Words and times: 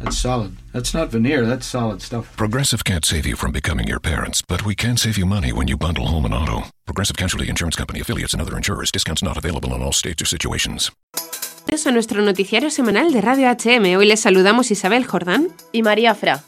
That's 0.00 0.18
solid. 0.18 0.56
That's 0.72 0.94
not 0.94 1.10
veneer, 1.10 1.44
that's 1.46 1.66
solid 1.66 2.00
stuff. 2.02 2.34
Progressive 2.36 2.84
can't 2.84 3.04
save 3.04 3.26
you 3.26 3.36
from 3.36 3.52
becoming 3.52 3.86
your 3.86 4.00
parents, 4.00 4.42
but 4.42 4.64
we 4.64 4.74
can 4.74 4.96
save 4.96 5.18
you 5.18 5.26
money 5.26 5.52
when 5.52 5.68
you 5.68 5.76
bundle 5.76 6.06
home 6.06 6.24
and 6.24 6.34
auto. 6.34 6.68
Progressive 6.86 7.16
Casualty 7.16 7.48
Insurance 7.48 7.76
Company 7.76 8.00
affiliates 8.00 8.32
and 8.32 8.40
other 8.40 8.56
insurers. 8.56 8.90
Discounts 8.90 9.22
not 9.22 9.36
available 9.36 9.74
in 9.74 9.82
all 9.82 9.92
states 9.92 10.22
or 10.22 10.26
situations. 10.26 10.90
Eso 11.68 11.90
a 11.90 11.92
nuestro 11.92 12.22
noticiario 12.22 12.70
semanal 12.70 13.12
de 13.12 13.20
Radio 13.20 13.48
HM. 13.48 13.96
Hoy 13.96 14.06
les 14.06 14.20
saludamos 14.20 14.70
Isabel 14.70 15.06
Jordán 15.06 15.48
y 15.72 15.82
María 15.82 16.14
Fra. 16.14 16.42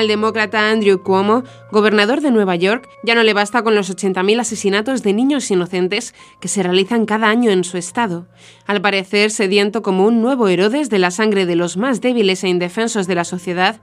Al 0.00 0.08
demócrata 0.08 0.70
Andrew 0.70 1.02
Cuomo, 1.02 1.44
gobernador 1.70 2.22
de 2.22 2.30
Nueva 2.30 2.56
York, 2.56 2.88
ya 3.02 3.14
no 3.14 3.22
le 3.22 3.34
basta 3.34 3.62
con 3.62 3.74
los 3.74 3.94
80.000 3.94 4.40
asesinatos 4.40 5.02
de 5.02 5.12
niños 5.12 5.50
inocentes 5.50 6.14
que 6.40 6.48
se 6.48 6.62
realizan 6.62 7.04
cada 7.04 7.28
año 7.28 7.50
en 7.50 7.64
su 7.64 7.76
estado. 7.76 8.26
Al 8.66 8.80
parecer, 8.80 9.30
sediento 9.30 9.82
como 9.82 10.06
un 10.06 10.22
nuevo 10.22 10.48
Herodes 10.48 10.88
de 10.88 11.00
la 11.00 11.10
sangre 11.10 11.44
de 11.44 11.54
los 11.54 11.76
más 11.76 12.00
débiles 12.00 12.42
e 12.44 12.48
indefensos 12.48 13.06
de 13.06 13.14
la 13.14 13.24
sociedad, 13.24 13.78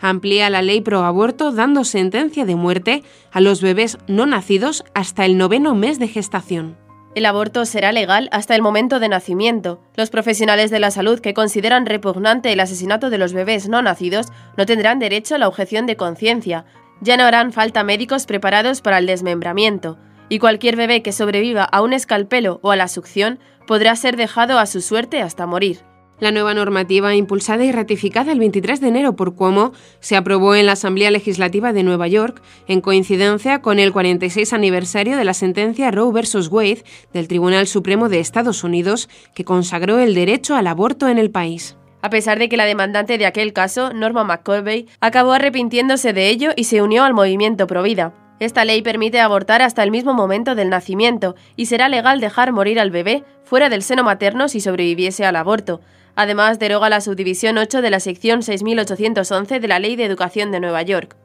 amplía 0.00 0.50
la 0.50 0.62
ley 0.62 0.80
pro 0.80 1.04
aborto 1.04 1.52
dando 1.52 1.84
sentencia 1.84 2.44
de 2.44 2.56
muerte 2.56 3.04
a 3.30 3.40
los 3.40 3.62
bebés 3.62 3.96
no 4.08 4.26
nacidos 4.26 4.82
hasta 4.92 5.24
el 5.24 5.38
noveno 5.38 5.76
mes 5.76 6.00
de 6.00 6.08
gestación. 6.08 6.79
El 7.16 7.26
aborto 7.26 7.64
será 7.64 7.90
legal 7.90 8.28
hasta 8.30 8.54
el 8.54 8.62
momento 8.62 9.00
de 9.00 9.08
nacimiento. 9.08 9.80
Los 9.96 10.10
profesionales 10.10 10.70
de 10.70 10.78
la 10.78 10.92
salud 10.92 11.18
que 11.18 11.34
consideran 11.34 11.86
repugnante 11.86 12.52
el 12.52 12.60
asesinato 12.60 13.10
de 13.10 13.18
los 13.18 13.32
bebés 13.32 13.68
no 13.68 13.82
nacidos 13.82 14.26
no 14.56 14.64
tendrán 14.64 15.00
derecho 15.00 15.34
a 15.34 15.38
la 15.38 15.48
objeción 15.48 15.86
de 15.86 15.96
conciencia. 15.96 16.66
Ya 17.00 17.16
no 17.16 17.24
harán 17.24 17.52
falta 17.52 17.82
médicos 17.82 18.26
preparados 18.26 18.80
para 18.80 18.98
el 18.98 19.06
desmembramiento. 19.06 19.98
Y 20.28 20.38
cualquier 20.38 20.76
bebé 20.76 21.02
que 21.02 21.10
sobreviva 21.10 21.64
a 21.64 21.82
un 21.82 21.92
escalpelo 21.92 22.60
o 22.62 22.70
a 22.70 22.76
la 22.76 22.86
succión 22.86 23.40
podrá 23.66 23.96
ser 23.96 24.16
dejado 24.16 24.60
a 24.60 24.66
su 24.66 24.80
suerte 24.80 25.20
hasta 25.20 25.46
morir. 25.46 25.89
La 26.20 26.32
nueva 26.32 26.52
normativa, 26.52 27.14
impulsada 27.14 27.64
y 27.64 27.72
ratificada 27.72 28.30
el 28.30 28.38
23 28.38 28.82
de 28.82 28.88
enero 28.88 29.16
por 29.16 29.34
Cuomo, 29.34 29.72
se 30.00 30.16
aprobó 30.16 30.54
en 30.54 30.66
la 30.66 30.72
Asamblea 30.72 31.10
Legislativa 31.10 31.72
de 31.72 31.82
Nueva 31.82 32.08
York 32.08 32.42
en 32.68 32.82
coincidencia 32.82 33.62
con 33.62 33.78
el 33.78 33.90
46 33.90 34.52
aniversario 34.52 35.16
de 35.16 35.24
la 35.24 35.32
sentencia 35.32 35.90
Roe 35.90 36.12
vs. 36.12 36.48
Wade 36.48 36.84
del 37.14 37.26
Tribunal 37.26 37.66
Supremo 37.66 38.10
de 38.10 38.20
Estados 38.20 38.64
Unidos, 38.64 39.08
que 39.34 39.46
consagró 39.46 39.98
el 39.98 40.14
derecho 40.14 40.56
al 40.56 40.66
aborto 40.66 41.08
en 41.08 41.16
el 41.16 41.30
país. 41.30 41.78
A 42.02 42.10
pesar 42.10 42.38
de 42.38 42.50
que 42.50 42.58
la 42.58 42.66
demandante 42.66 43.16
de 43.16 43.24
aquel 43.24 43.54
caso, 43.54 43.94
Norma 43.94 44.22
McCorvey, 44.22 44.88
acabó 45.00 45.32
arrepintiéndose 45.32 46.12
de 46.12 46.28
ello 46.28 46.50
y 46.54 46.64
se 46.64 46.82
unió 46.82 47.04
al 47.04 47.14
movimiento 47.14 47.66
Provida. 47.66 48.12
Esta 48.40 48.66
ley 48.66 48.82
permite 48.82 49.20
abortar 49.20 49.62
hasta 49.62 49.82
el 49.82 49.90
mismo 49.90 50.12
momento 50.12 50.54
del 50.54 50.68
nacimiento 50.68 51.34
y 51.56 51.66
será 51.66 51.88
legal 51.88 52.20
dejar 52.20 52.52
morir 52.52 52.78
al 52.78 52.90
bebé 52.90 53.24
fuera 53.42 53.70
del 53.70 53.82
seno 53.82 54.04
materno 54.04 54.48
si 54.48 54.60
sobreviviese 54.60 55.24
al 55.24 55.36
aborto. 55.36 55.80
Además, 56.14 56.58
deroga 56.58 56.88
la 56.88 57.00
subdivisión 57.00 57.58
8 57.58 57.82
de 57.82 57.90
la 57.90 58.00
sección 58.00 58.42
6811 58.42 59.60
de 59.60 59.68
la 59.68 59.78
Ley 59.78 59.96
de 59.96 60.04
Educación 60.04 60.50
de 60.52 60.60
Nueva 60.60 60.82
York. 60.82 61.16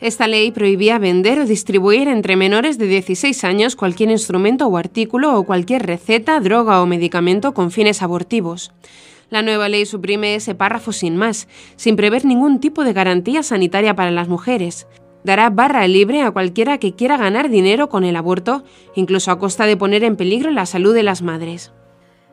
Esta 0.00 0.26
ley 0.26 0.50
prohibía 0.50 0.98
vender 0.98 1.40
o 1.40 1.46
distribuir 1.46 2.08
entre 2.08 2.36
menores 2.36 2.76
de 2.76 2.86
16 2.86 3.44
años 3.44 3.76
cualquier 3.76 4.10
instrumento 4.10 4.66
o 4.66 4.76
artículo 4.76 5.38
o 5.38 5.44
cualquier 5.44 5.86
receta, 5.86 6.38
droga 6.40 6.82
o 6.82 6.86
medicamento 6.86 7.54
con 7.54 7.70
fines 7.70 8.02
abortivos. 8.02 8.72
La 9.30 9.40
nueva 9.40 9.70
ley 9.70 9.86
suprime 9.86 10.34
ese 10.34 10.54
párrafo 10.54 10.92
sin 10.92 11.16
más, 11.16 11.48
sin 11.76 11.96
prever 11.96 12.26
ningún 12.26 12.60
tipo 12.60 12.84
de 12.84 12.92
garantía 12.92 13.42
sanitaria 13.42 13.96
para 13.96 14.10
las 14.10 14.28
mujeres. 14.28 14.86
Dará 15.24 15.48
barra 15.48 15.88
libre 15.88 16.22
a 16.22 16.30
cualquiera 16.30 16.78
que 16.78 16.94
quiera 16.94 17.16
ganar 17.16 17.48
dinero 17.48 17.88
con 17.88 18.04
el 18.04 18.16
aborto, 18.16 18.64
incluso 18.94 19.30
a 19.30 19.38
costa 19.38 19.64
de 19.64 19.78
poner 19.78 20.04
en 20.04 20.16
peligro 20.16 20.50
la 20.50 20.66
salud 20.66 20.94
de 20.94 21.02
las 21.02 21.22
madres. 21.22 21.72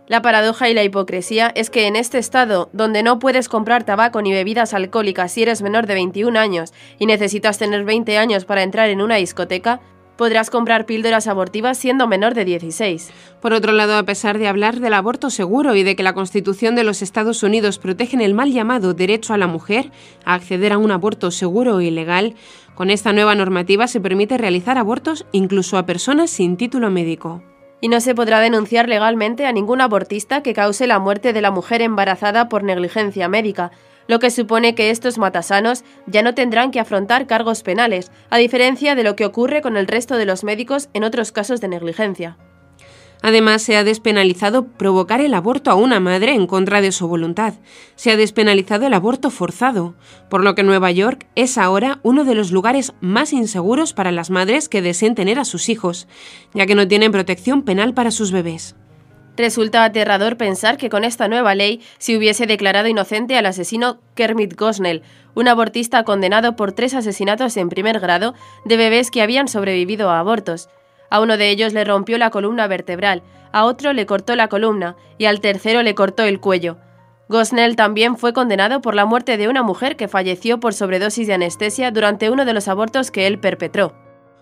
La 0.06 0.22
paradoja 0.22 0.70
y 0.70 0.74
la 0.74 0.84
hipocresía 0.84 1.52
es 1.56 1.70
que 1.70 1.88
en 1.88 1.96
este 1.96 2.18
estado, 2.18 2.70
donde 2.74 3.04
no 3.04 3.20
puedes 3.20 3.48
comprar 3.48 3.86
tabaco 3.86 4.22
ni 4.22 4.34
bebidas 4.34 4.74
alcohólicas 4.74 5.32
si 5.32 5.44
eres 5.44 5.62
menor 5.62 5.88
de 5.88 5.94
21 5.94 6.38
años 6.38 6.74
y 7.00 7.06
necesitas 7.06 7.58
tener 7.58 7.86
20 7.86 8.18
años 8.18 8.44
para 8.44 8.64
entrar 8.64 8.90
en 8.90 9.02
una 9.02 9.16
discoteca, 9.16 9.80
podrás 10.18 10.50
comprar 10.50 10.86
píldoras 10.86 11.28
abortivas 11.28 11.78
siendo 11.78 12.06
menor 12.06 12.34
de 12.34 12.44
16. 12.44 13.12
Por 13.42 13.54
otro 13.54 13.72
lado, 13.72 13.96
a 13.96 14.04
pesar 14.04 14.40
de 14.40 14.50
hablar 14.50 14.82
del 14.82 14.94
aborto 14.94 15.30
seguro 15.30 15.74
y 15.74 15.84
de 15.84 15.96
que 15.96 16.04
la 16.04 16.14
Constitución 16.14 16.76
de 16.76 16.84
los 16.84 17.02
Estados 17.02 17.42
Unidos 17.42 17.80
protege 17.80 18.22
el 18.24 18.34
mal 18.34 18.52
llamado 18.52 18.94
derecho 18.94 19.34
a 19.34 19.38
la 19.38 19.48
mujer 19.48 19.90
a 20.26 20.34
acceder 20.34 20.74
a 20.74 20.78
un 20.78 20.92
aborto 20.92 21.32
seguro 21.32 21.80
y 21.80 21.92
legal, 21.92 22.36
con 22.76 22.90
esta 22.90 23.14
nueva 23.14 23.36
normativa 23.36 23.88
se 23.88 24.02
permite 24.02 24.38
realizar 24.38 24.78
abortos 24.78 25.26
incluso 25.32 25.78
a 25.78 25.86
personas 25.86 26.30
sin 26.30 26.58
título 26.58 26.90
médico 26.90 27.42
y 27.84 27.90
no 27.90 28.00
se 28.00 28.16
podrá 28.16 28.40
denunciar 28.40 28.88
legalmente 28.88 29.46
a 29.46 29.52
ningún 29.52 29.82
abortista 29.82 30.42
que 30.42 30.54
cause 30.54 30.88
la 30.88 31.00
muerte 31.00 31.34
de 31.34 31.42
la 31.42 31.52
mujer 31.52 31.82
embarazada 31.82 32.48
por 32.48 32.64
negligencia 32.64 33.28
médica, 33.28 33.72
lo 34.08 34.20
que 34.20 34.32
supone 34.32 34.74
que 34.74 34.90
estos 34.90 35.18
matasanos 35.18 35.84
ya 36.08 36.22
no 36.22 36.34
tendrán 36.34 36.72
que 36.72 36.80
afrontar 36.80 37.28
cargos 37.28 37.62
penales, 37.62 38.10
a 38.30 38.38
diferencia 38.38 38.96
de 38.96 39.04
lo 39.04 39.18
que 39.18 39.26
ocurre 39.26 39.62
con 39.62 39.76
el 39.76 39.88
resto 39.88 40.16
de 40.16 40.26
los 40.26 40.46
médicos 40.46 40.88
en 40.94 41.04
otros 41.04 41.34
casos 41.34 41.60
de 41.60 41.68
negligencia. 41.68 42.38
Además, 43.26 43.62
se 43.62 43.78
ha 43.78 43.86
despenalizado 43.86 44.68
provocar 44.68 45.22
el 45.22 45.34
aborto 45.34 45.72
a 45.72 45.76
una 45.76 46.02
madre 46.02 46.34
en 46.34 46.46
contra 46.46 46.82
de 46.82 46.92
su 46.92 47.08
voluntad. 47.08 47.54
Se 47.96 48.12
ha 48.12 48.18
despenalizado 48.18 48.86
el 48.86 48.94
aborto 48.94 49.32
forzado, 49.32 49.96
por 50.30 50.44
lo 50.44 50.56
que 50.56 50.64
Nueva 50.64 50.92
York 50.92 51.26
es 51.36 51.58
ahora 51.58 52.02
uno 52.04 52.26
de 52.26 52.36
los 52.36 52.52
lugares 52.52 52.92
más 53.00 53.32
inseguros 53.32 53.94
para 53.94 54.12
las 54.12 54.30
madres 54.30 54.68
que 54.68 54.82
deseen 54.82 55.16
tener 55.16 55.40
a 55.40 55.46
sus 55.46 55.70
hijos, 55.70 56.10
ya 56.54 56.66
que 56.66 56.76
no 56.76 56.86
tienen 56.86 57.14
protección 57.14 57.64
penal 57.64 57.94
para 57.94 58.12
sus 58.12 58.34
bebés. 58.34 58.76
Resulta 59.38 59.86
aterrador 59.86 60.36
pensar 60.36 60.76
que 60.76 60.90
con 60.90 61.06
esta 61.06 61.30
nueva 61.30 61.56
ley 61.56 61.82
se 62.00 62.18
hubiese 62.18 62.46
declarado 62.46 62.90
inocente 62.90 63.38
al 63.38 63.46
asesino 63.46 64.00
Kermit 64.16 64.60
Gosnell, 64.60 65.02
un 65.34 65.48
abortista 65.48 66.04
condenado 66.04 66.58
por 66.58 66.74
tres 66.74 66.94
asesinatos 66.94 67.56
en 67.56 67.70
primer 67.70 68.02
grado 68.02 68.34
de 68.66 68.76
bebés 68.76 69.12
que 69.12 69.22
habían 69.22 69.48
sobrevivido 69.48 70.10
a 70.10 70.20
abortos. 70.20 70.68
A 71.14 71.20
uno 71.20 71.38
de 71.38 71.52
ellos 71.52 71.74
le 71.74 71.84
rompió 71.84 72.18
la 72.18 72.32
columna 72.32 72.66
vertebral, 72.66 73.22
a 73.52 73.66
otro 73.66 73.94
le 73.94 74.08
cortó 74.08 74.36
la 74.36 74.48
columna 74.48 74.96
y 75.20 75.26
al 75.26 75.42
tercero 75.42 75.84
le 75.84 75.94
cortó 75.94 76.24
el 76.24 76.40
cuello. 76.40 76.80
Gosnell 77.30 77.76
también 77.76 78.18
fue 78.18 78.34
condenado 78.34 78.82
por 78.82 78.96
la 78.96 79.06
muerte 79.06 79.38
de 79.38 79.48
una 79.48 79.62
mujer 79.62 79.96
que 79.96 80.08
falleció 80.08 80.60
por 80.60 80.74
sobredosis 80.74 81.28
de 81.28 81.36
anestesia 81.36 81.92
durante 81.92 82.32
uno 82.32 82.46
de 82.46 82.54
los 82.56 82.68
abortos 82.68 83.12
que 83.12 83.28
él 83.28 83.38
perpetró. 83.38 83.94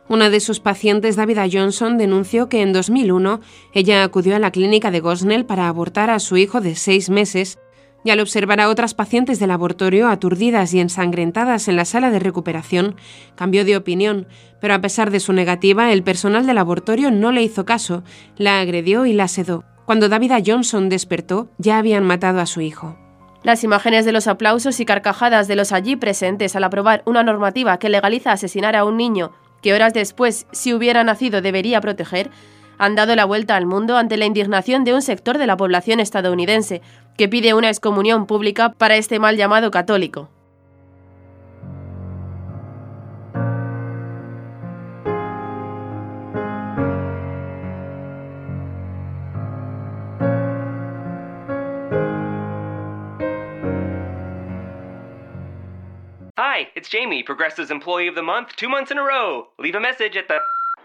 Una 0.07 0.29
de 0.29 0.39
sus 0.39 0.61
pacientes, 0.61 1.17
Davida 1.17 1.45
Johnson, 1.51 1.97
denunció 1.97 2.47
que 2.47 2.61
en 2.61 2.71
2001 2.71 3.41
ella 3.73 4.05
acudió 4.05 4.37
a 4.37 4.39
la 4.39 4.51
clínica 4.51 4.91
de 4.91 5.01
Gosnell 5.01 5.45
para 5.45 5.67
abortar 5.67 6.09
a 6.09 6.19
su 6.19 6.37
hijo 6.37 6.61
de 6.61 6.75
seis 6.75 7.09
meses 7.09 7.59
y 8.03 8.09
al 8.09 8.19
observar 8.19 8.59
a 8.59 8.69
otras 8.69 8.93
pacientes 8.93 9.39
del 9.39 9.49
laboratorio 9.49 10.07
aturdidas 10.07 10.73
y 10.73 10.79
ensangrentadas 10.79 11.67
en 11.67 11.75
la 11.75 11.85
sala 11.85 12.09
de 12.11 12.19
recuperación, 12.19 12.95
cambió 13.35 13.65
de 13.65 13.77
opinión, 13.77 14.27
pero 14.59 14.73
a 14.73 14.81
pesar 14.81 15.11
de 15.11 15.19
su 15.19 15.33
negativa, 15.33 15.91
el 15.91 16.03
personal 16.03 16.45
del 16.45 16.55
laboratorio 16.55 17.11
no 17.11 17.31
le 17.31 17.43
hizo 17.43 17.65
caso, 17.65 18.03
la 18.37 18.59
agredió 18.59 19.05
y 19.05 19.13
la 19.13 19.27
sedó. 19.27 19.63
Cuando 19.85 20.09
Davida 20.09 20.39
Johnson 20.45 20.89
despertó, 20.89 21.49
ya 21.57 21.77
habían 21.77 22.03
matado 22.03 22.39
a 22.39 22.45
su 22.45 22.61
hijo. 22.61 22.97
Las 23.43 23.63
imágenes 23.63 24.05
de 24.05 24.11
los 24.11 24.27
aplausos 24.27 24.79
y 24.79 24.85
carcajadas 24.85 25.47
de 25.47 25.55
los 25.55 25.71
allí 25.71 25.95
presentes 25.95 26.55
al 26.55 26.63
aprobar 26.63 27.01
una 27.05 27.23
normativa 27.23 27.77
que 27.79 27.89
legaliza 27.89 28.31
asesinar 28.31 28.75
a 28.75 28.85
un 28.85 28.97
niño 28.97 29.31
que 29.61 29.73
horas 29.73 29.93
después, 29.93 30.47
si 30.51 30.73
hubiera 30.73 31.03
nacido, 31.03 31.41
debería 31.41 31.81
proteger, 31.81 32.31
han 32.81 32.95
dado 32.95 33.15
la 33.15 33.25
vuelta 33.25 33.55
al 33.57 33.67
mundo 33.67 33.95
ante 33.95 34.17
la 34.17 34.25
indignación 34.25 34.83
de 34.83 34.95
un 34.95 35.03
sector 35.03 35.37
de 35.37 35.45
la 35.45 35.55
población 35.55 35.99
estadounidense, 35.99 36.81
que 37.15 37.29
pide 37.29 37.53
una 37.53 37.69
excomunión 37.69 38.25
pública 38.25 38.73
para 38.73 38.95
este 38.95 39.19
mal 39.19 39.37
llamado 39.37 39.69
católico. 39.69 40.31
Hi, 56.35 56.67
it's 56.75 56.89
Jamie, 56.89 57.21
Progressive's 57.23 57.69
Employee 57.69 58.07
of 58.07 58.15
the 58.15 58.23
Month, 58.23 58.55
two 58.55 58.67
months 58.67 58.89
in 58.89 58.97
a 58.97 59.03
row. 59.03 59.49
Leave 59.59 59.75
a 59.75 59.79
message 59.79 60.17
at 60.17 60.27
the. 60.27 60.39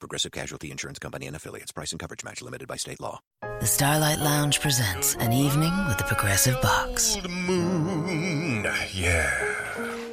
Progressive 0.00 0.32
Casualty 0.32 0.70
Insurance 0.70 0.98
Company 0.98 1.26
and 1.26 1.36
affiliates. 1.36 1.70
Price 1.70 1.92
and 1.92 2.00
coverage 2.00 2.24
match 2.24 2.42
limited 2.42 2.66
by 2.66 2.76
state 2.76 2.98
law. 3.00 3.20
The 3.60 3.66
Starlight 3.66 4.18
Lounge 4.18 4.58
presents 4.60 5.14
an 5.16 5.32
evening 5.32 5.72
with 5.86 5.98
the 5.98 6.04
Progressive 6.04 6.60
Box. 6.62 7.16
Old 7.16 7.30
moon, 7.30 8.66
yeah. 8.92 9.30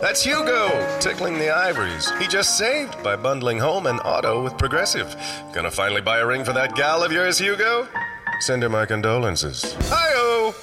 That's 0.01 0.23
Hugo 0.23 0.99
tickling 0.99 1.39
the 1.39 1.49
ivories. 1.49 2.11
He 2.19 2.27
just 2.27 2.57
saved 2.57 3.01
by 3.01 3.15
bundling 3.15 3.57
home 3.57 3.87
and 3.87 3.99
auto 4.01 4.43
with 4.43 4.57
Progressive. 4.57 5.15
Gonna 5.53 5.71
finally 5.71 6.01
buy 6.01 6.19
a 6.19 6.25
ring 6.25 6.43
for 6.43 6.53
that 6.53 6.75
gal 6.75 7.01
of 7.03 7.11
yours, 7.11 7.39
Hugo? 7.39 7.87
Send 8.41 8.61
her 8.63 8.69
my 8.69 8.85
condolences. 8.85 9.73
Hi-oh! 9.87 10.53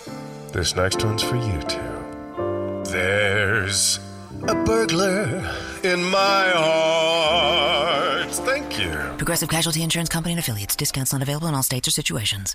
This 0.52 0.76
next 0.76 1.04
one's 1.04 1.22
for 1.22 1.36
you 1.36 1.60
two. 1.62 2.92
There's 2.92 3.98
a 4.46 4.54
burglar 4.54 5.52
in 5.82 6.04
my 6.04 6.50
heart. 6.50 7.73
Progressive 9.24 9.48
Casualty 9.48 9.82
Insurance 9.82 10.10
Company 10.10 10.34
and 10.34 10.38
affiliates. 10.38 10.76
Discounts 10.76 11.10
not 11.10 11.22
available 11.22 11.48
in 11.48 11.54
all 11.54 11.62
states 11.62 11.88
or 11.88 11.92
situations. 11.92 12.54